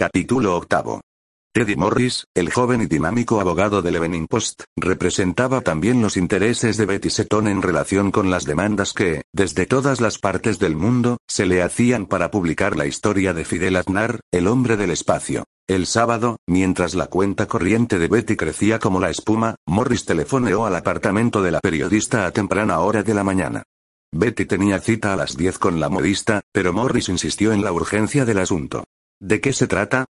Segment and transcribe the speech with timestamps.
[0.00, 1.00] Capítulo octavo.
[1.52, 6.86] Teddy Morris, el joven y dinámico abogado del Evening Post, representaba también los intereses de
[6.86, 11.46] Betty Seton en relación con las demandas que, desde todas las partes del mundo, se
[11.46, 15.42] le hacían para publicar la historia de Fidel Aznar, el hombre del espacio.
[15.66, 20.76] El sábado, mientras la cuenta corriente de Betty crecía como la espuma, Morris telefoneó al
[20.76, 23.64] apartamento de la periodista a temprana hora de la mañana.
[24.12, 28.24] Betty tenía cita a las 10 con la modista, pero Morris insistió en la urgencia
[28.24, 28.84] del asunto.
[29.20, 30.04] ¿De qué se trata?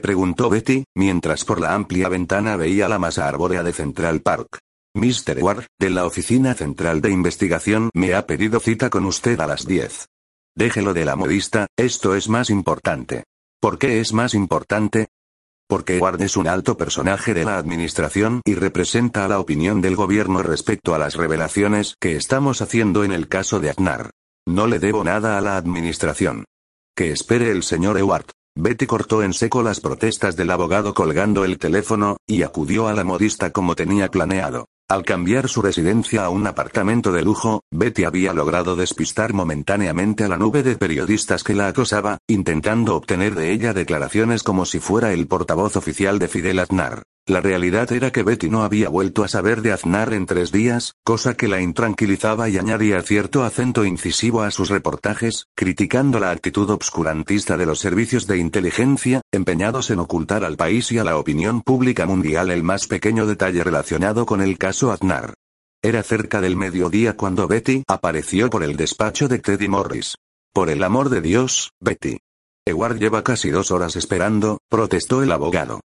[0.00, 4.58] preguntó Betty, mientras por la amplia ventana veía la masa arbórea de Central Park.
[4.94, 5.42] Mr.
[5.42, 9.66] Ward, de la Oficina Central de Investigación, me ha pedido cita con usted a las
[9.66, 10.06] 10.
[10.56, 13.24] Déjelo de la modista, esto es más importante.
[13.60, 15.08] ¿Por qué es más importante?
[15.68, 20.42] Porque Ward es un alto personaje de la administración y representa la opinión del gobierno
[20.42, 24.10] respecto a las revelaciones que estamos haciendo en el caso de Aznar.
[24.46, 26.44] No le debo nada a la administración.
[26.96, 28.30] Que espere el señor Ewart.
[28.60, 33.04] Betty cortó en seco las protestas del abogado colgando el teléfono, y acudió a la
[33.04, 34.66] modista como tenía planeado.
[34.88, 40.28] Al cambiar su residencia a un apartamento de lujo, Betty había logrado despistar momentáneamente a
[40.28, 45.12] la nube de periodistas que la acosaba, intentando obtener de ella declaraciones como si fuera
[45.12, 47.04] el portavoz oficial de Fidel Aznar.
[47.28, 50.94] La realidad era que Betty no había vuelto a saber de Aznar en tres días,
[51.04, 56.70] cosa que la intranquilizaba y añadía cierto acento incisivo a sus reportajes, criticando la actitud
[56.70, 61.60] obscurantista de los servicios de inteligencia, empeñados en ocultar al país y a la opinión
[61.60, 65.34] pública mundial el más pequeño detalle relacionado con el caso Aznar.
[65.82, 70.14] Era cerca del mediodía cuando Betty apareció por el despacho de Teddy Morris.
[70.54, 72.20] Por el amor de Dios, Betty.
[72.66, 75.80] Eward lleva casi dos horas esperando, protestó el abogado.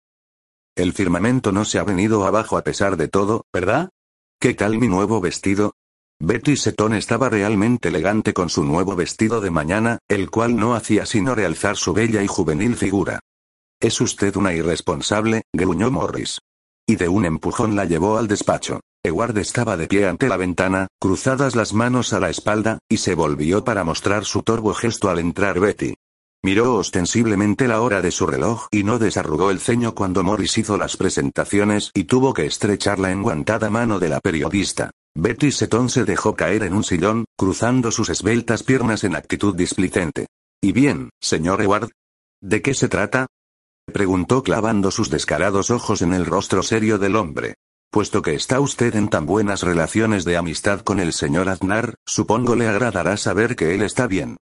[0.78, 3.90] El firmamento no se ha venido abajo a pesar de todo, ¿verdad?
[4.40, 5.72] ¿Qué tal mi nuevo vestido?
[6.20, 11.04] Betty Seton estaba realmente elegante con su nuevo vestido de mañana, el cual no hacía
[11.04, 13.18] sino realzar su bella y juvenil figura.
[13.80, 16.38] Es usted una irresponsable, gruñó Morris.
[16.86, 18.78] Y de un empujón la llevó al despacho.
[19.04, 23.16] Eward estaba de pie ante la ventana, cruzadas las manos a la espalda, y se
[23.16, 25.96] volvió para mostrar su torvo gesto al entrar Betty.
[26.42, 30.76] Miró ostensiblemente la hora de su reloj y no desarrugó el ceño cuando Morris hizo
[30.76, 34.90] las presentaciones y tuvo que estrechar la enguantada mano de la periodista.
[35.16, 40.28] Betty Seton se dejó caer en un sillón, cruzando sus esbeltas piernas en actitud displicente.
[40.62, 41.90] ¿Y bien, señor Eward?
[42.40, 43.26] ¿De qué se trata?
[43.92, 47.54] preguntó clavando sus descarados ojos en el rostro serio del hombre.
[47.90, 52.54] Puesto que está usted en tan buenas relaciones de amistad con el señor Aznar, supongo
[52.54, 54.36] le agradará saber que él está bien.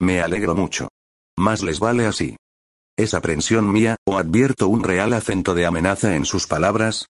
[0.00, 0.88] Me alegro mucho.
[1.36, 2.36] Más les vale así.
[2.96, 7.06] ¿Es aprensión mía, o advierto un real acento de amenaza en sus palabras?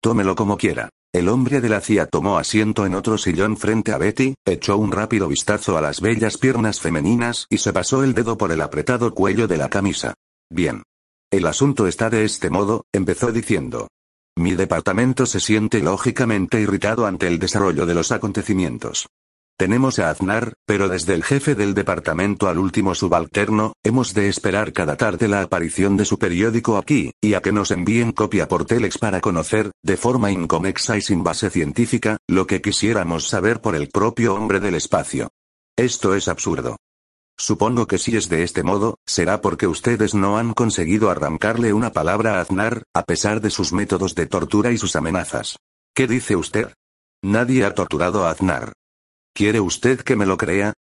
[0.00, 0.90] Tómelo como quiera.
[1.12, 4.90] El hombre de la CIA tomó asiento en otro sillón frente a Betty, echó un
[4.90, 9.14] rápido vistazo a las bellas piernas femeninas y se pasó el dedo por el apretado
[9.14, 10.14] cuello de la camisa.
[10.50, 10.82] Bien.
[11.30, 13.88] El asunto está de este modo, empezó diciendo.
[14.36, 19.06] Mi departamento se siente lógicamente irritado ante el desarrollo de los acontecimientos.
[19.56, 24.72] Tenemos a Aznar, pero desde el jefe del departamento al último subalterno, hemos de esperar
[24.72, 28.64] cada tarde la aparición de su periódico aquí, y a que nos envíen copia por
[28.64, 33.76] telex para conocer, de forma inconexa y sin base científica, lo que quisiéramos saber por
[33.76, 35.28] el propio hombre del espacio.
[35.76, 36.76] Esto es absurdo.
[37.38, 41.92] Supongo que si es de este modo, será porque ustedes no han conseguido arrancarle una
[41.92, 45.58] palabra a Aznar, a pesar de sus métodos de tortura y sus amenazas.
[45.94, 46.72] ¿Qué dice usted?
[47.22, 48.72] Nadie ha torturado a Aznar.
[49.36, 50.74] ¿Quiere usted que me lo crea?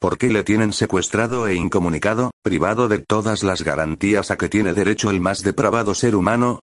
[0.00, 4.74] ¿Por qué le tienen secuestrado e incomunicado, privado de todas las garantías a que tiene
[4.74, 6.58] derecho el más depravado ser humano?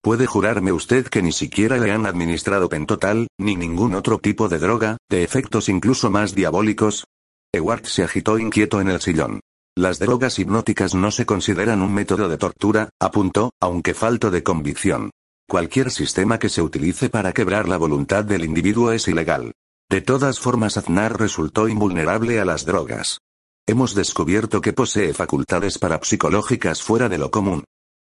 [0.00, 4.60] ¿Puede jurarme usted que ni siquiera le han administrado pentotal, ni ningún otro tipo de
[4.60, 7.04] droga, de efectos incluso más diabólicos?
[7.52, 9.40] Ewart se agitó inquieto en el sillón.
[9.76, 15.10] Las drogas hipnóticas no se consideran un método de tortura, apuntó, aunque falto de convicción.
[15.48, 19.52] Cualquier sistema que se utilice para quebrar la voluntad del individuo es ilegal.
[19.92, 23.18] De todas formas Aznar resultó invulnerable a las drogas.
[23.66, 27.64] Hemos descubierto que posee facultades parapsicológicas fuera de lo común.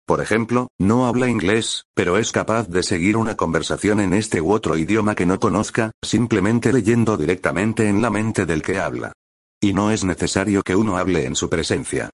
[0.06, 4.50] Por ejemplo, no habla inglés, pero es capaz de seguir una conversación en este u
[4.50, 9.12] otro idioma que no conozca, simplemente leyendo directamente en la mente del que habla.
[9.60, 12.08] Y no es necesario que uno hable en su presencia.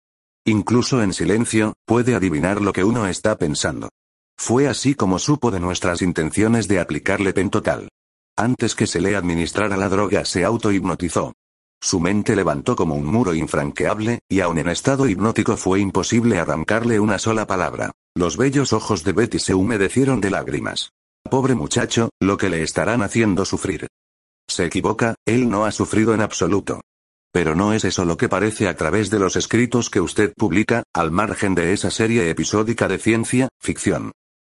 [0.44, 3.88] Incluso en silencio, puede adivinar lo que uno está pensando.
[4.36, 7.88] Fue así como supo de nuestras intenciones de aplicarle pentotal.
[8.40, 11.34] Antes que se le administrara la droga se autohipnotizó.
[11.78, 17.00] Su mente levantó como un muro infranqueable, y aun en estado hipnótico fue imposible arrancarle
[17.00, 17.92] una sola palabra.
[18.14, 20.92] Los bellos ojos de Betty se humedecieron de lágrimas.
[21.22, 23.88] Pobre muchacho, lo que le estarán haciendo sufrir.
[24.48, 26.80] Se equivoca, él no ha sufrido en absoluto.
[27.34, 30.84] Pero no es eso lo que parece a través de los escritos que usted publica,
[30.94, 34.12] al margen de esa serie episódica de ciencia, ficción.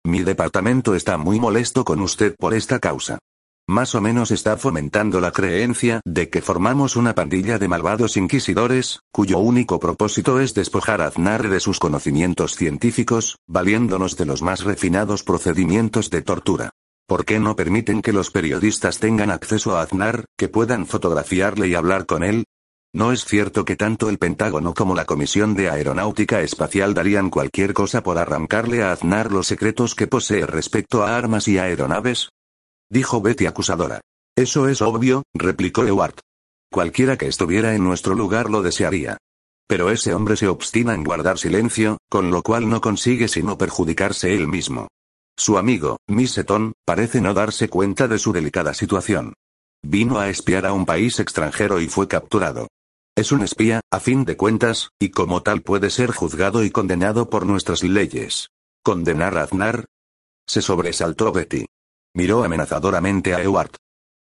[0.07, 3.19] Mi departamento está muy molesto con usted por esta causa.
[3.67, 9.01] Más o menos está fomentando la creencia de que formamos una pandilla de malvados inquisidores,
[9.11, 14.65] cuyo único propósito es despojar a Aznar de sus conocimientos científicos, valiéndonos de los más
[14.65, 16.71] refinados procedimientos de tortura.
[17.07, 21.75] ¿Por qué no permiten que los periodistas tengan acceso a Aznar, que puedan fotografiarle y
[21.75, 22.45] hablar con él?
[22.93, 27.73] No es cierto que tanto el Pentágono como la Comisión de Aeronáutica Espacial darían cualquier
[27.73, 32.29] cosa por arrancarle a Aznar los secretos que posee respecto a armas y aeronaves.
[32.91, 34.01] Dijo Betty acusadora.
[34.37, 36.19] Eso es obvio, replicó Ewart.
[36.71, 39.19] Cualquiera que estuviera en nuestro lugar lo desearía.
[39.67, 44.35] Pero ese hombre se obstina en guardar silencio, con lo cual no consigue sino perjudicarse
[44.35, 44.89] él mismo.
[45.37, 49.35] Su amigo, Miss Eton, parece no darse cuenta de su delicada situación.
[49.83, 52.69] Vino a espiar a un país extranjero y fue capturado.
[53.17, 57.31] Es un espía, a fin de cuentas, y como tal puede ser juzgado y condenado
[57.31, 58.49] por nuestras leyes.
[58.83, 59.87] ¿Condenar a Aznar?
[60.47, 61.67] Se sobresaltó Betty.
[62.15, 63.75] Miró amenazadoramente a Ewart.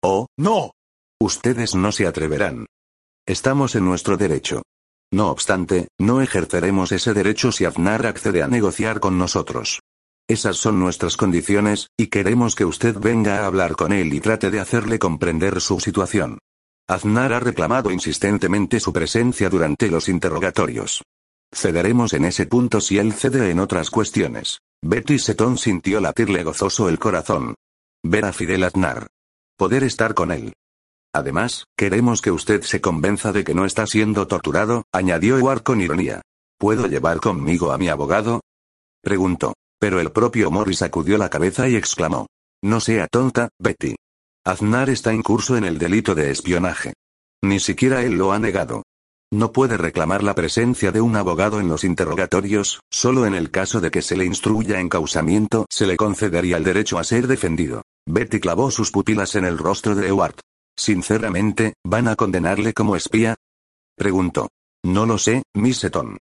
[0.02, 0.72] Oh, no.
[1.20, 2.66] Ustedes no se atreverán.
[3.28, 4.64] Estamos en nuestro derecho.
[5.14, 9.82] No obstante, no ejerceremos ese derecho si Aznar accede a negociar con nosotros.
[10.28, 14.50] Esas son nuestras condiciones, y queremos que usted venga a hablar con él y trate
[14.50, 16.40] de hacerle comprender su situación.
[16.88, 21.04] Aznar ha reclamado insistentemente su presencia durante los interrogatorios.
[21.54, 24.60] Cederemos en ese punto si él cede en otras cuestiones.
[24.82, 27.56] Betty Seton sintió latirle gozoso el corazón.
[28.04, 29.08] Ver a Fidel Aznar.
[29.58, 30.54] Poder estar con él.
[31.14, 35.82] Además, queremos que usted se convenza de que no está siendo torturado, añadió Edward con
[35.82, 36.22] ironía.
[36.58, 38.42] ¿Puedo llevar conmigo a mi abogado?
[39.04, 39.54] Preguntó.
[39.80, 42.28] Pero el propio Morris sacudió la cabeza y exclamó.
[42.64, 43.96] No sea tonta, Betty.
[44.46, 46.94] Aznar está incurso en el delito de espionaje.
[47.44, 48.84] Ni siquiera él lo ha negado.
[49.32, 53.80] No puede reclamar la presencia de un abogado en los interrogatorios, solo en el caso
[53.80, 57.84] de que se le instruya en causamiento se le concedería el derecho a ser defendido.
[58.08, 60.40] Betty clavó sus pupilas en el rostro de Ewart.
[60.76, 63.36] Sinceramente, ¿van a condenarle como espía?
[63.96, 64.50] Preguntó.
[64.84, 66.18] No lo sé, Miss Seton.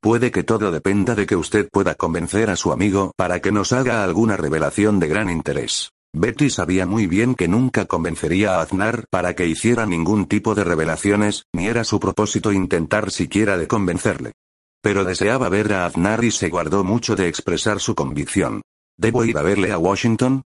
[0.00, 3.72] Puede que todo dependa de que usted pueda convencer a su amigo para que nos
[3.72, 5.90] haga alguna revelación de gran interés.
[6.14, 10.62] Betty sabía muy bien que nunca convencería a Aznar para que hiciera ningún tipo de
[10.62, 14.32] revelaciones, ni era su propósito intentar siquiera de convencerle.
[14.80, 18.62] Pero deseaba ver a Aznar y se guardó mucho de expresar su convicción.
[18.96, 20.44] ¿Debo ir a verle a Washington?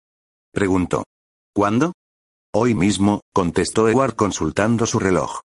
[0.53, 1.03] Preguntó.
[1.51, 1.93] ¿Cuándo?
[2.53, 5.39] Hoy mismo, contestó Edward consultando su reloj.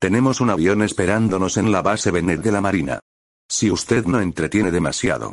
[0.00, 3.00] Tenemos un avión esperándonos en la base Bennett de la Marina.
[3.50, 5.32] Si usted no entretiene demasiado.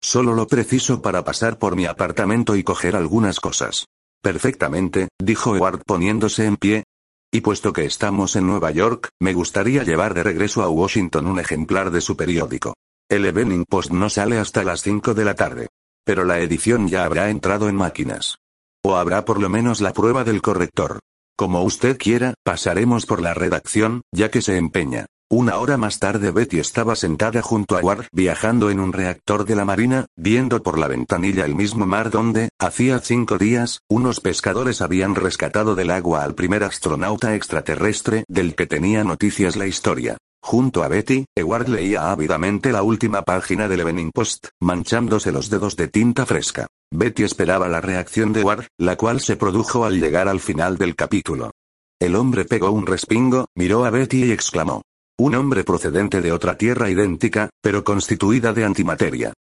[0.00, 3.86] Solo lo preciso para pasar por mi apartamento y coger algunas cosas.
[4.22, 6.84] Perfectamente, dijo Edward poniéndose en pie.
[7.32, 11.40] Y puesto que estamos en Nueva York, me gustaría llevar de regreso a Washington un
[11.40, 12.74] ejemplar de su periódico.
[13.08, 15.68] El Evening Post no sale hasta las 5 de la tarde.
[16.04, 18.36] Pero la edición ya habrá entrado en máquinas.
[18.82, 21.00] O habrá por lo menos la prueba del corrector.
[21.36, 25.06] Como usted quiera, pasaremos por la redacción, ya que se empeña.
[25.32, 29.54] Una hora más tarde Betty estaba sentada junto a Ward viajando en un reactor de
[29.54, 34.82] la Marina, viendo por la ventanilla el mismo mar donde, hacía cinco días, unos pescadores
[34.82, 40.16] habían rescatado del agua al primer astronauta extraterrestre del que tenía noticias la historia.
[40.42, 45.76] Junto a Betty, Eward leía ávidamente la última página del Evening Post, manchándose los dedos
[45.76, 46.66] de tinta fresca.
[46.90, 50.96] Betty esperaba la reacción de Ward, la cual se produjo al llegar al final del
[50.96, 51.52] capítulo.
[52.00, 54.82] El hombre pegó un respingo, miró a Betty y exclamó.
[55.18, 59.34] Un hombre procedente de otra tierra idéntica, pero constituida de antimateria.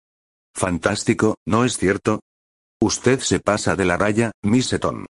[0.54, 2.20] Fantástico, ¿no es cierto?
[2.82, 5.06] Usted se pasa de la raya, Miss Seton.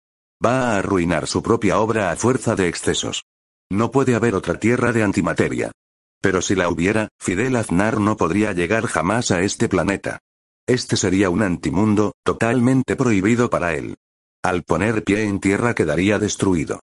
[0.45, 3.25] Va a arruinar su propia obra a fuerza de excesos.
[3.75, 5.73] No puede haber otra tierra de antimateria.
[6.23, 10.21] Pero si la hubiera, Fidel Aznar no podría llegar jamás a este planeta.
[10.65, 13.97] Este sería un antimundo, totalmente prohibido para él.
[14.45, 16.79] Al poner pie en tierra quedaría destruido.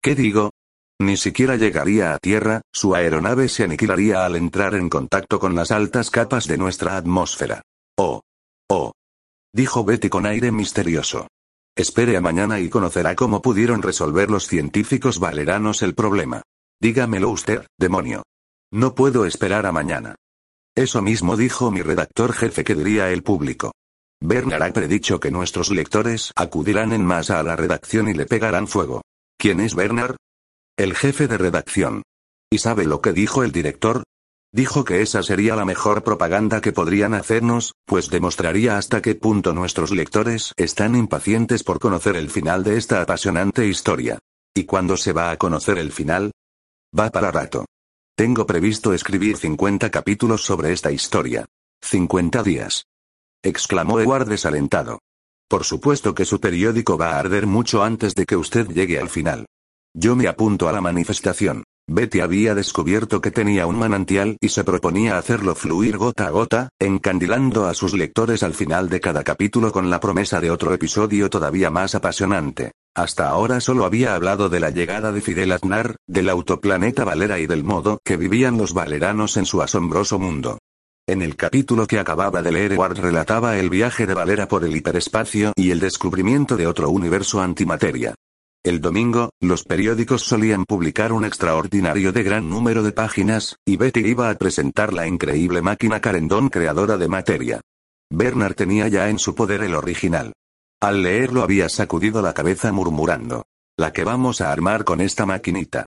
[0.00, 0.52] ¿Qué digo?
[1.00, 5.72] Ni siquiera llegaría a tierra, su aeronave se aniquilaría al entrar en contacto con las
[5.72, 7.62] altas capas de nuestra atmósfera.
[7.98, 8.22] Oh.
[8.70, 8.92] Oh.
[9.52, 11.26] Dijo Betty con aire misterioso.
[11.76, 16.40] Espere a mañana y conocerá cómo pudieron resolver los científicos valeranos el problema.
[16.80, 18.22] Dígamelo usted, demonio.
[18.72, 20.14] No puedo esperar a mañana.
[20.74, 23.72] Eso mismo dijo mi redactor jefe que diría el público.
[24.22, 28.68] Bernard ha predicho que nuestros lectores acudirán en masa a la redacción y le pegarán
[28.68, 29.02] fuego.
[29.36, 30.16] ¿Quién es Bernard?
[30.78, 32.02] El jefe de redacción.
[32.50, 34.02] ¿Y sabe lo que dijo el director?
[34.56, 39.52] Dijo que esa sería la mejor propaganda que podrían hacernos, pues demostraría hasta qué punto
[39.52, 44.18] nuestros lectores están impacientes por conocer el final de esta apasionante historia.
[44.54, 46.32] ¿Y cuándo se va a conocer el final?
[46.98, 47.66] Va para rato.
[48.16, 51.44] Tengo previsto escribir 50 capítulos sobre esta historia.
[51.82, 52.86] 50 días.
[53.42, 55.00] exclamó Edward desalentado.
[55.50, 59.10] Por supuesto que su periódico va a arder mucho antes de que usted llegue al
[59.10, 59.44] final.
[59.92, 61.62] Yo me apunto a la manifestación.
[61.88, 66.68] Betty había descubierto que tenía un manantial y se proponía hacerlo fluir gota a gota,
[66.80, 71.30] encandilando a sus lectores al final de cada capítulo con la promesa de otro episodio
[71.30, 72.72] todavía más apasionante.
[72.96, 77.46] Hasta ahora solo había hablado de la llegada de Fidel Aznar, del autoplaneta Valera y
[77.46, 80.58] del modo que vivían los valeranos en su asombroso mundo.
[81.06, 84.74] En el capítulo que acababa de leer Ward relataba el viaje de Valera por el
[84.74, 88.16] hiperespacio y el descubrimiento de otro universo antimateria.
[88.66, 94.00] El domingo, los periódicos solían publicar un extraordinario de gran número de páginas, y Betty
[94.00, 97.60] iba a presentar la increíble máquina Carendón creadora de materia.
[98.10, 100.32] Bernard tenía ya en su poder el original.
[100.80, 103.44] Al leerlo había sacudido la cabeza murmurando.
[103.78, 105.86] La que vamos a armar con esta maquinita.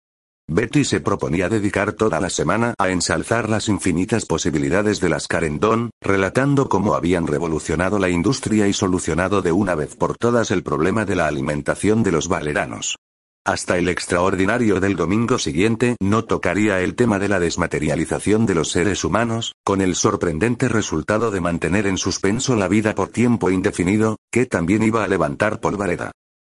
[0.51, 5.91] Betty se proponía dedicar toda la semana a ensalzar las infinitas posibilidades de las Carendón,
[6.01, 11.05] relatando cómo habían revolucionado la industria y solucionado de una vez por todas el problema
[11.05, 12.97] de la alimentación de los valeranos.
[13.45, 18.71] Hasta el extraordinario del domingo siguiente no tocaría el tema de la desmaterialización de los
[18.71, 24.17] seres humanos, con el sorprendente resultado de mantener en suspenso la vida por tiempo indefinido,
[24.31, 26.11] que también iba a levantar polvareda.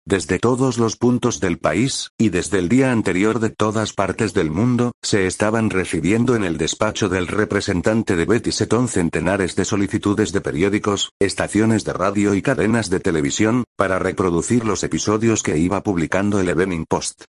[0.06, 4.50] Desde todos los puntos del país, y desde el día anterior de todas partes del
[4.50, 10.32] mundo, se estaban recibiendo en el despacho del representante de Betty Seton centenares de solicitudes
[10.32, 15.82] de periódicos, estaciones de radio y cadenas de televisión, para reproducir los episodios que iba
[15.82, 17.24] publicando el Evening Post.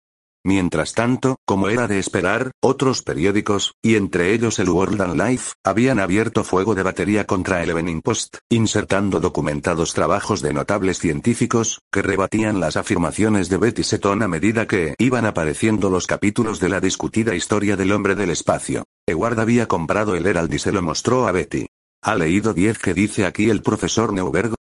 [0.46, 5.54] Mientras tanto, como era de esperar, otros periódicos, y entre ellos el World and Life,
[5.64, 11.80] habían abierto fuego de batería contra el Evening Post, insertando documentados trabajos de notables científicos,
[11.90, 16.68] que rebatían las afirmaciones de Betty Seton a medida que iban apareciendo los capítulos de
[16.68, 18.84] la discutida historia del hombre del espacio.
[19.06, 21.68] Eward había comprado el Herald y se lo mostró a Betty.
[22.02, 24.54] ¿Ha leído 10 que dice aquí el profesor Neuberg?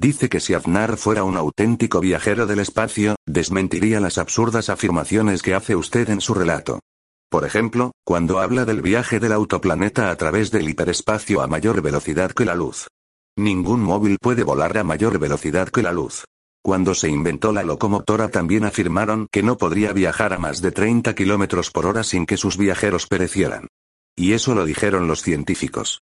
[0.00, 5.54] Dice que si Aznar fuera un auténtico viajero del espacio, desmentiría las absurdas afirmaciones que
[5.54, 6.78] hace usted en su relato.
[7.28, 12.30] Por ejemplo, cuando habla del viaje del autoplaneta a través del hiperespacio a mayor velocidad
[12.30, 12.86] que la luz.
[13.36, 16.24] Ningún móvil puede volar a mayor velocidad que la luz.
[16.62, 21.14] Cuando se inventó la locomotora también afirmaron que no podría viajar a más de 30
[21.14, 23.66] kilómetros por hora sin que sus viajeros perecieran.
[24.16, 26.00] Y eso lo dijeron los científicos.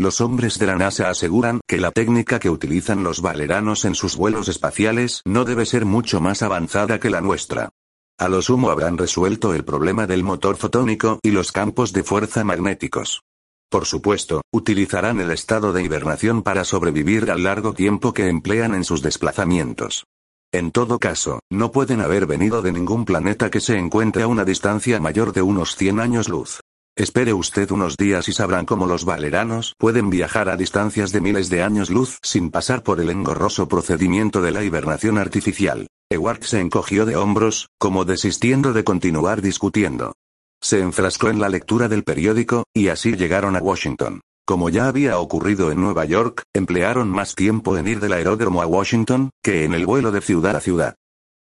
[0.00, 4.16] Los hombres de la NASA aseguran que la técnica que utilizan los valeranos en sus
[4.16, 7.70] vuelos espaciales no debe ser mucho más avanzada que la nuestra.
[8.16, 12.44] A lo sumo habrán resuelto el problema del motor fotónico y los campos de fuerza
[12.44, 13.22] magnéticos.
[13.68, 18.84] Por supuesto, utilizarán el estado de hibernación para sobrevivir al largo tiempo que emplean en
[18.84, 20.04] sus desplazamientos.
[20.52, 24.44] En todo caso, no pueden haber venido de ningún planeta que se encuentre a una
[24.44, 26.60] distancia mayor de unos 100 años luz.
[26.98, 31.48] Espere usted unos días y sabrán cómo los valeranos pueden viajar a distancias de miles
[31.48, 35.86] de años luz sin pasar por el engorroso procedimiento de la hibernación artificial.
[36.10, 40.14] Ewart se encogió de hombros, como desistiendo de continuar discutiendo.
[40.60, 44.20] Se enfrascó en la lectura del periódico, y así llegaron a Washington.
[44.44, 48.66] Como ya había ocurrido en Nueva York, emplearon más tiempo en ir del aeródromo a
[48.66, 50.96] Washington, que en el vuelo de ciudad a ciudad.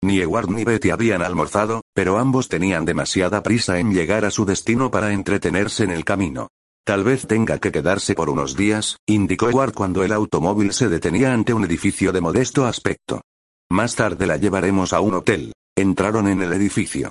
[0.06, 4.44] Ni Ewart ni Betty habían almorzado, pero ambos tenían demasiada prisa en llegar a su
[4.44, 6.46] destino para entretenerse en el camino.
[6.84, 11.32] Tal vez tenga que quedarse por unos días, indicó Ewart cuando el automóvil se detenía
[11.32, 13.22] ante un edificio de modesto aspecto.
[13.68, 15.52] Más tarde la llevaremos a un hotel.
[15.76, 17.10] Entraron en el edificio.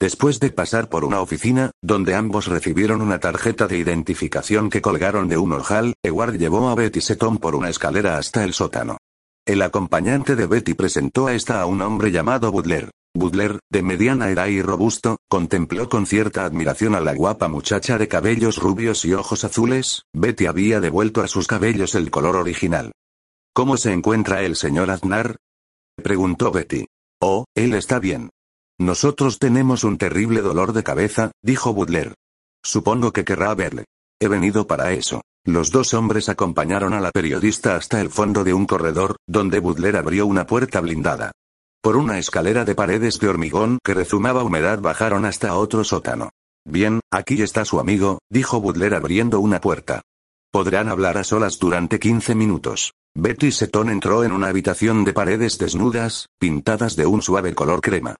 [0.00, 5.28] Después de pasar por una oficina, donde ambos recibieron una tarjeta de identificación que colgaron
[5.28, 8.98] de un ojal, Ewart llevó a Betty Seton por una escalera hasta el sótano.
[9.44, 12.90] El acompañante de Betty presentó a esta a un hombre llamado Butler.
[13.12, 18.06] Butler, de mediana edad y robusto, contempló con cierta admiración a la guapa muchacha de
[18.06, 22.92] cabellos rubios y ojos azules, Betty había devuelto a sus cabellos el color original.
[23.52, 25.36] ¿Cómo se encuentra el señor Aznar?
[25.96, 26.86] preguntó Betty.
[27.20, 28.30] Oh, él está bien.
[28.78, 32.14] Nosotros tenemos un terrible dolor de cabeza, dijo Butler.
[32.62, 33.86] Supongo que querrá verle.
[34.20, 35.20] He venido para eso.
[35.44, 39.96] Los dos hombres acompañaron a la periodista hasta el fondo de un corredor, donde Butler
[39.96, 41.32] abrió una puerta blindada.
[41.82, 46.30] Por una escalera de paredes de hormigón que rezumaba humedad bajaron hasta otro sótano.
[46.64, 50.02] Bien, aquí está su amigo, dijo Butler abriendo una puerta.
[50.52, 52.92] Podrán hablar a solas durante 15 minutos.
[53.16, 58.14] Betty Seton entró en una habitación de paredes desnudas, pintadas de un suave color crema.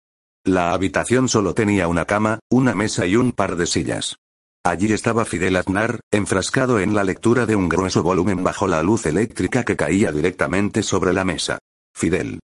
[0.45, 4.17] La habitación solo tenía una cama, una mesa y un par de sillas.
[4.65, 9.07] Allí estaba Fidel Aznar, enfrascado en la lectura de un grueso volumen bajo la luz
[9.07, 11.59] eléctrica que caía directamente sobre la mesa.
[11.93, 12.39] Fidel.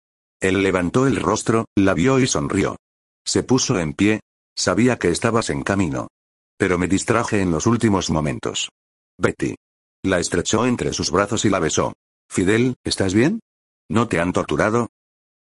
[0.41, 2.77] Él levantó el rostro, la vio y sonrió.
[3.25, 4.21] Se puso en pie.
[4.57, 6.07] Sabía que estabas en camino.
[6.57, 8.69] Pero me distraje en los últimos momentos.
[9.19, 9.57] Betty.
[10.05, 11.95] La estrechó entre sus brazos y la besó.
[12.31, 13.41] Fidel, ¿estás bien?
[13.91, 14.89] ¿No te han torturado?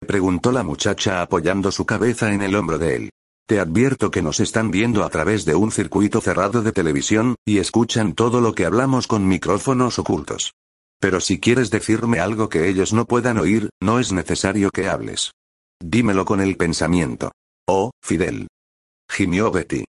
[0.00, 3.10] Preguntó la muchacha apoyando su cabeza en el hombro de él.
[3.48, 7.60] Te advierto que nos están viendo a través de un circuito cerrado de televisión, y
[7.60, 10.52] escuchan todo lo que hablamos con micrófonos ocultos.
[11.00, 15.32] Pero si quieres decirme algo que ellos no puedan oír, no es necesario que hables.
[15.82, 17.32] Dímelo con el pensamiento.
[17.66, 18.48] Oh, Fidel.
[19.10, 19.84] Gimió Betty.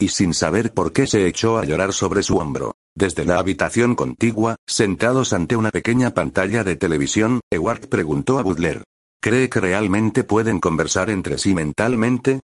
[0.00, 2.74] Y sin saber por qué se echó a llorar sobre su hombro.
[2.96, 8.82] Desde la habitación contigua, sentados ante una pequeña pantalla de televisión, Ewart preguntó a Butler.
[9.22, 12.40] ¿Cree que realmente pueden conversar entre sí mentalmente?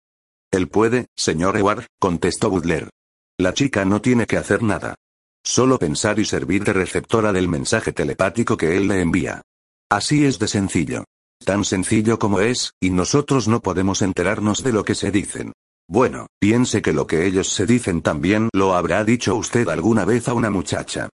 [0.51, 2.89] Él puede, señor Ewart, contestó Butler.
[3.37, 4.95] La chica no tiene que hacer nada.
[5.43, 9.41] Solo pensar y servir de receptora del mensaje telepático que él le envía.
[9.89, 11.03] Así es de sencillo.
[11.43, 15.53] Tan sencillo como es, y nosotros no podemos enterarnos de lo que se dicen.
[15.87, 20.27] Bueno, piense que lo que ellos se dicen también lo habrá dicho usted alguna vez
[20.27, 21.09] a una muchacha.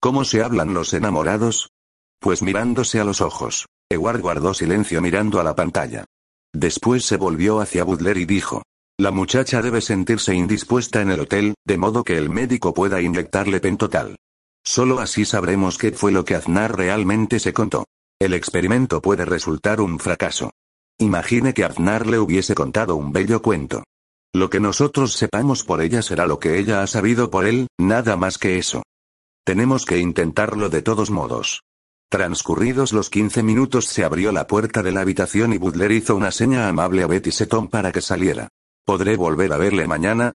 [0.00, 1.70] ¿Cómo se hablan los enamorados?
[2.18, 3.66] Pues mirándose a los ojos.
[3.88, 6.04] Ewart guardó silencio mirando a la pantalla.
[6.52, 8.62] Después se volvió hacia Butler y dijo.
[8.98, 13.60] La muchacha debe sentirse indispuesta en el hotel, de modo que el médico pueda inyectarle
[13.60, 14.16] pentotal.
[14.64, 17.84] Solo así sabremos qué fue lo que Aznar realmente se contó.
[18.18, 20.50] El experimento puede resultar un fracaso.
[20.98, 23.84] Imagine que Aznar le hubiese contado un bello cuento.
[24.34, 28.16] Lo que nosotros sepamos por ella será lo que ella ha sabido por él, nada
[28.16, 28.82] más que eso.
[29.44, 31.64] Tenemos que intentarlo de todos modos.
[32.08, 36.30] Transcurridos los 15 minutos se abrió la puerta de la habitación y Butler hizo una
[36.30, 38.48] seña amable a Betty Seton para que saliera.
[38.86, 40.32] ¿Podré volver a verle mañana?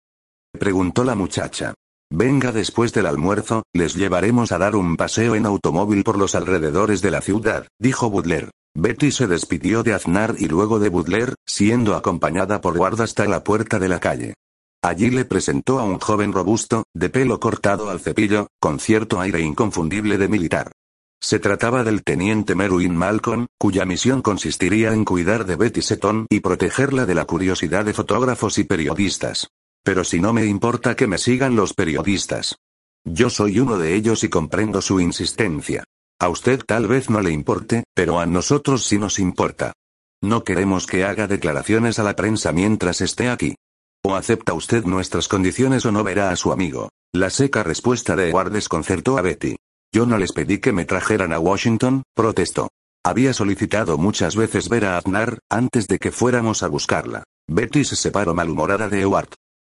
[0.57, 1.73] preguntó la muchacha.
[2.09, 7.01] Venga después del almuerzo, les llevaremos a dar un paseo en automóvil por los alrededores
[7.01, 8.51] de la ciudad, dijo Butler.
[8.73, 13.43] Betty se despidió de Aznar y luego de Butler, siendo acompañada por Ward hasta la
[13.43, 14.33] puerta de la calle.
[14.81, 19.41] Allí le presentó a un joven robusto, de pelo cortado al cepillo, con cierto aire
[19.41, 20.71] inconfundible de militar.
[21.19, 26.39] Se trataba del teniente Merwin Malcolm, cuya misión consistiría en cuidar de Betty Seton y
[26.39, 29.47] protegerla de la curiosidad de fotógrafos y periodistas.
[29.83, 32.57] Pero si no me importa que me sigan los periodistas.
[33.03, 35.83] Yo soy uno de ellos y comprendo su insistencia.
[36.19, 39.73] A usted tal vez no le importe, pero a nosotros sí nos importa.
[40.21, 43.55] No queremos que haga declaraciones a la prensa mientras esté aquí.
[44.03, 46.89] O acepta usted nuestras condiciones o no verá a su amigo.
[47.13, 49.55] La seca respuesta de Edward desconcertó a Betty.
[49.93, 52.69] Yo no les pedí que me trajeran a Washington, protestó.
[53.05, 57.23] Había solicitado muchas veces ver a Aznar, antes de que fuéramos a buscarla.
[57.49, 59.29] Betty se separó malhumorada de Edward.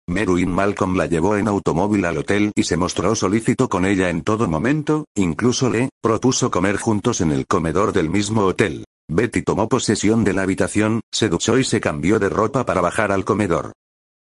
[0.10, 4.24] Merwin Malcolm la llevó en automóvil al hotel y se mostró solícito con ella en
[4.24, 8.84] todo momento, incluso le propuso comer juntos en el comedor del mismo hotel.
[9.10, 13.12] Betty tomó posesión de la habitación, se duchó y se cambió de ropa para bajar
[13.14, 13.72] al comedor.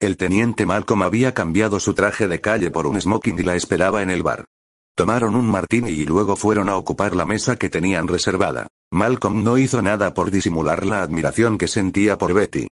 [0.01, 4.03] El teniente Malcolm había cambiado su traje de calle por un smoking y la esperaba
[4.03, 4.45] en el bar.
[5.01, 8.67] Tomaron un martini y luego fueron a ocupar la mesa que tenían reservada.
[8.93, 12.67] Malcolm no hizo nada por disimular la admiración que sentía por Betty.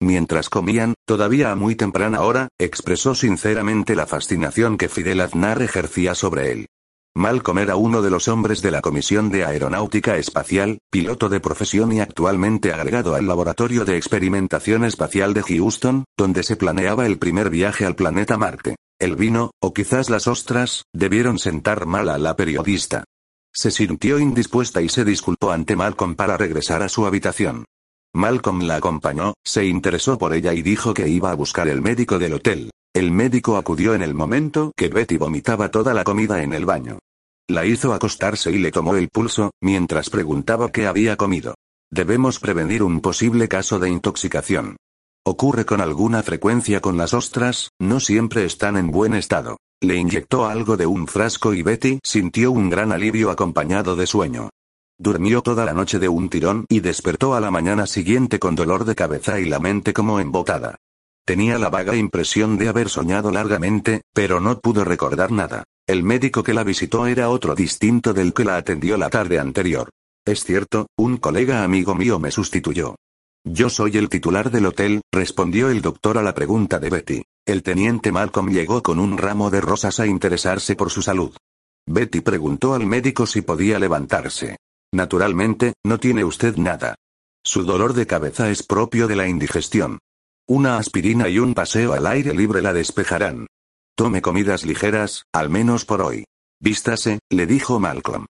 [0.00, 6.14] Mientras comían, todavía a muy temprana hora, expresó sinceramente la fascinación que Fidel Aznar ejercía
[6.14, 6.66] sobre él.
[7.14, 11.92] Malcolm era uno de los hombres de la Comisión de Aeronáutica Espacial, piloto de profesión
[11.92, 17.50] y actualmente agregado al Laboratorio de Experimentación Espacial de Houston, donde se planeaba el primer
[17.50, 18.76] viaje al planeta Marte.
[18.98, 23.04] El vino, o quizás las ostras, debieron sentar mal a la periodista.
[23.52, 27.64] Se sintió indispuesta y se disculpó ante Malcolm para regresar a su habitación.
[28.14, 32.18] Malcolm la acompañó, se interesó por ella y dijo que iba a buscar el médico
[32.18, 32.70] del hotel.
[32.94, 37.00] El médico acudió en el momento que Betty vomitaba toda la comida en el baño.
[37.48, 41.56] La hizo acostarse y le tomó el pulso, mientras preguntaba qué había comido.
[41.90, 44.76] Debemos prevenir un posible caso de intoxicación.
[45.26, 49.56] Ocurre con alguna frecuencia con las ostras, no siempre están en buen estado.
[49.80, 54.50] Le inyectó algo de un frasco y Betty sintió un gran alivio acompañado de sueño.
[54.98, 58.84] Durmió toda la noche de un tirón y despertó a la mañana siguiente con dolor
[58.84, 60.76] de cabeza y la mente como embotada.
[61.24, 65.64] Tenía la vaga impresión de haber soñado largamente, pero no pudo recordar nada.
[65.86, 69.88] El médico que la visitó era otro distinto del que la atendió la tarde anterior.
[70.26, 72.96] Es cierto, un colega amigo mío me sustituyó.
[73.46, 77.22] Yo soy el titular del hotel, respondió el doctor a la pregunta de Betty.
[77.46, 81.36] El teniente Malcolm llegó con un ramo de rosas a interesarse por su salud.
[81.86, 84.56] Betty preguntó al médico si podía levantarse.
[84.94, 86.94] Naturalmente, no tiene usted nada.
[87.44, 89.98] Su dolor de cabeza es propio de la indigestión.
[90.48, 93.46] Una aspirina y un paseo al aire libre la despejarán.
[93.94, 96.24] Tome comidas ligeras, al menos por hoy.
[96.60, 98.24] Vístase, le dijo Malcolm.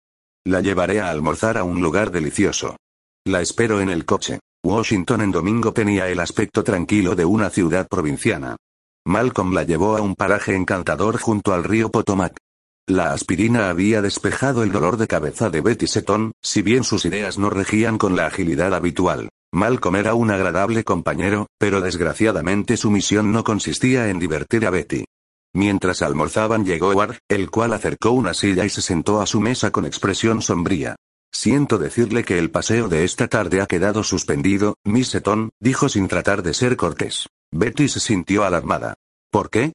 [0.44, 2.76] La llevaré a almorzar a un lugar delicioso.
[3.24, 4.40] La espero en el coche.
[4.64, 8.56] Washington en domingo tenía el aspecto tranquilo de una ciudad provinciana.
[9.04, 12.38] Malcolm la llevó a un paraje encantador junto al río Potomac.
[12.86, 17.36] La aspirina había despejado el dolor de cabeza de Betty Seton, si bien sus ideas
[17.36, 19.28] no regían con la agilidad habitual.
[19.52, 25.04] Malcolm era un agradable compañero, pero desgraciadamente su misión no consistía en divertir a Betty.
[25.52, 29.70] Mientras almorzaban llegó Ward, el cual acercó una silla y se sentó a su mesa
[29.70, 30.96] con expresión sombría.
[31.34, 36.06] Siento decirle que el paseo de esta tarde ha quedado suspendido, Miss Seton, dijo sin
[36.06, 37.28] tratar de ser cortés.
[37.52, 38.94] Betty se sintió alarmada.
[39.32, 39.72] ¿Por qué?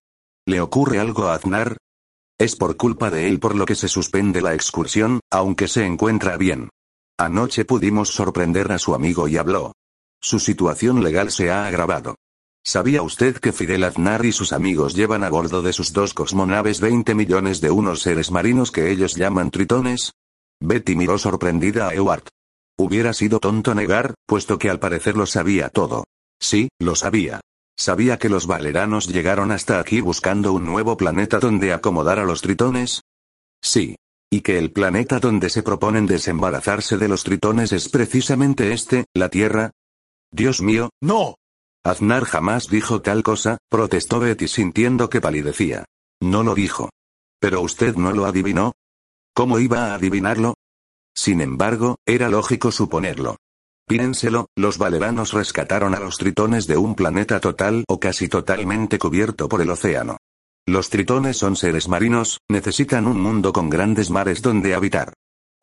[0.48, 1.78] ¿Le ocurre algo a Aznar?
[2.40, 6.38] Es por culpa de él por lo que se suspende la excursión, aunque se encuentra
[6.38, 6.70] bien.
[7.20, 9.74] Anoche pudimos sorprender a su amigo y habló.
[10.22, 12.16] Su situación legal se ha agravado.
[12.64, 16.80] ¿Sabía usted que Fidel Aznar y sus amigos llevan a bordo de sus dos cosmonaves
[16.80, 20.14] 20 millones de unos seres marinos que ellos llaman tritones?
[20.60, 22.28] Betty miró sorprendida a Ewart.
[22.78, 26.06] Hubiera sido tonto negar, puesto que al parecer lo sabía todo.
[26.40, 27.42] Sí, lo sabía.
[27.78, 32.42] Sabía que los valeranos llegaron hasta aquí buscando un nuevo planeta donde acomodar a los
[32.42, 33.02] tritones.
[33.62, 33.96] Sí.
[34.32, 39.30] Y que el planeta donde se proponen desembarazarse de los tritones es precisamente este, la
[39.30, 39.72] Tierra.
[40.32, 41.36] Dios mío, no.
[41.84, 45.86] Aznar jamás dijo tal cosa, protestó Betty sintiendo que palidecía.
[46.22, 46.90] No lo dijo.
[47.40, 48.74] Pero usted no lo adivinó.
[49.40, 50.56] ¿Cómo iba a adivinarlo?
[51.16, 53.38] Sin embargo, era lógico suponerlo.
[53.88, 59.48] Piénselo, los valeranos rescataron a los tritones de un planeta total o casi totalmente cubierto
[59.48, 60.18] por el océano.
[60.68, 65.14] Los tritones son seres marinos, necesitan un mundo con grandes mares donde habitar.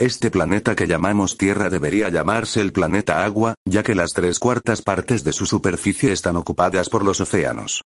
[0.01, 4.81] Este planeta que llamamos Tierra debería llamarse el planeta Agua, ya que las tres cuartas
[4.81, 7.83] partes de su superficie están ocupadas por los océanos.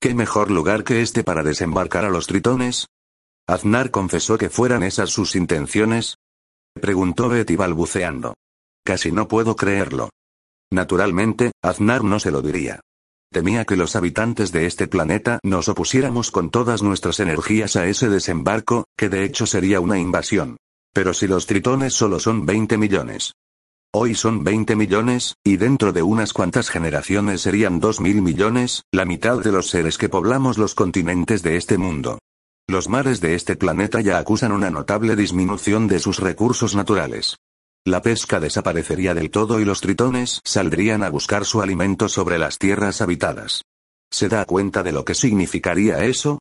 [0.00, 2.86] ¿Qué mejor lugar que este para desembarcar a los tritones?
[3.46, 6.16] ¿Aznar confesó que fueran esas sus intenciones?
[6.72, 8.34] Preguntó Betty balbuceando.
[8.82, 10.08] Casi no puedo creerlo.
[10.70, 12.80] Naturalmente, Aznar no se lo diría.
[13.30, 18.08] Temía que los habitantes de este planeta nos opusiéramos con todas nuestras energías a ese
[18.08, 20.56] desembarco, que de hecho sería una invasión.
[20.94, 23.34] Pero si los tritones solo son 20 millones.
[23.92, 29.04] Hoy son 20 millones, y dentro de unas cuantas generaciones serían 2 mil millones, la
[29.04, 32.18] mitad de los seres que poblamos los continentes de este mundo.
[32.66, 37.36] Los mares de este planeta ya acusan una notable disminución de sus recursos naturales.
[37.84, 42.58] La pesca desaparecería del todo y los tritones saldrían a buscar su alimento sobre las
[42.58, 43.62] tierras habitadas.
[44.10, 46.38] ¿Se da cuenta de lo que significaría eso?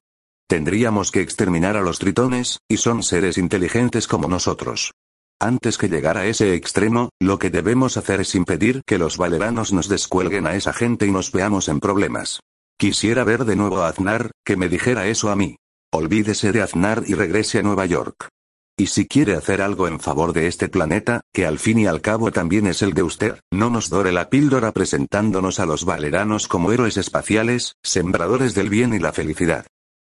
[0.47, 4.93] Tendríamos que exterminar a los tritones, y son seres inteligentes como nosotros.
[5.41, 9.73] Antes que llegar a ese extremo, lo que debemos hacer es impedir que los valeranos
[9.73, 12.39] nos descuelguen a esa gente y nos veamos en problemas.
[12.77, 15.57] Quisiera ver de nuevo a Aznar, que me dijera eso a mí.
[15.95, 18.29] Olvídese de Aznar y regrese a Nueva York.
[18.75, 22.01] Y si quiere hacer algo en favor de este planeta, que al fin y al
[22.01, 26.47] cabo también es el de usted, no nos dore la píldora presentándonos a los valeranos
[26.47, 29.67] como héroes espaciales, sembradores del bien y la felicidad.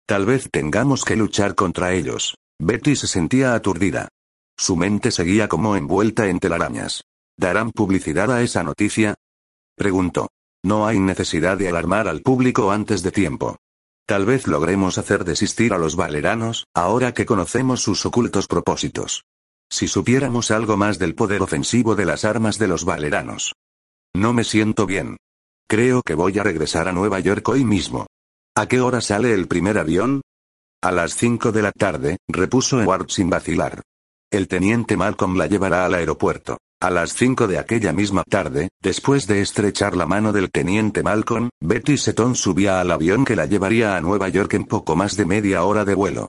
[0.06, 2.36] Tal vez tengamos que luchar contra ellos.
[2.60, 4.06] Betty se sentía aturdida.
[4.56, 7.02] Su mente seguía como envuelta en telarañas.
[7.36, 9.16] ¿Darán publicidad a esa noticia?
[9.76, 10.28] Preguntó.
[10.62, 13.56] No hay necesidad de alarmar al público antes de tiempo.
[14.06, 19.24] Tal vez logremos hacer desistir a los valeranos, ahora que conocemos sus ocultos propósitos.
[19.70, 23.54] Si supiéramos algo más del poder ofensivo de las armas de los valeranos.
[24.14, 25.16] No me siento bien.
[25.68, 28.06] Creo que voy a regresar a Nueva York hoy mismo.
[28.54, 30.20] ¿A qué hora sale el primer avión?
[30.82, 33.80] A las cinco de la tarde, repuso Edward sin vacilar.
[34.30, 36.58] El teniente Malcolm la llevará al aeropuerto.
[36.82, 41.50] A las cinco de aquella misma tarde, después de estrechar la mano del teniente Malcolm,
[41.60, 45.24] Betty Seton subía al avión que la llevaría a Nueva York en poco más de
[45.24, 46.26] media hora de vuelo.